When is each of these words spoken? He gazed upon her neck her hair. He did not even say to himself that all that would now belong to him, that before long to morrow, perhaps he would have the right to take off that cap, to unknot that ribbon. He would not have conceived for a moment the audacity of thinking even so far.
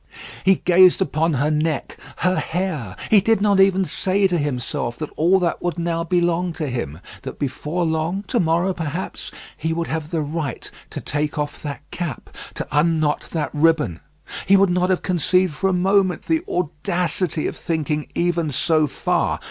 He 0.43 0.55
gazed 0.55 0.99
upon 0.99 1.33
her 1.33 1.51
neck 1.51 1.95
her 2.25 2.37
hair. 2.39 2.95
He 3.11 3.21
did 3.21 3.39
not 3.39 3.59
even 3.59 3.85
say 3.85 4.25
to 4.25 4.39
himself 4.39 4.97
that 4.97 5.11
all 5.11 5.37
that 5.37 5.61
would 5.61 5.77
now 5.77 6.03
belong 6.03 6.53
to 6.53 6.67
him, 6.69 6.99
that 7.21 7.37
before 7.37 7.85
long 7.85 8.23
to 8.23 8.39
morrow, 8.39 8.73
perhaps 8.73 9.29
he 9.55 9.73
would 9.73 9.89
have 9.89 10.09
the 10.09 10.21
right 10.23 10.71
to 10.89 11.01
take 11.01 11.37
off 11.37 11.61
that 11.61 11.83
cap, 11.91 12.31
to 12.55 12.67
unknot 12.71 13.29
that 13.31 13.51
ribbon. 13.53 13.99
He 14.47 14.57
would 14.57 14.71
not 14.71 14.89
have 14.89 15.03
conceived 15.03 15.53
for 15.53 15.69
a 15.69 15.83
moment 15.91 16.23
the 16.23 16.43
audacity 16.47 17.45
of 17.45 17.55
thinking 17.55 18.07
even 18.15 18.49
so 18.51 18.87
far. 18.87 19.39